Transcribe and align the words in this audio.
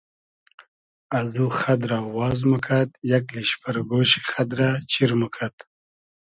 از 1.19 1.29
او 1.39 1.47
خئد 1.59 1.81
رۂ 1.89 1.99
واز 2.15 2.39
موکئد 2.49 2.89
یئگ 3.09 3.25
لیشپئر 3.35 3.75
گۉشی 3.89 4.19
خئد 4.31 4.49
رۂ 4.59 4.69
چیر 4.91 5.11
موکئد 5.19 5.55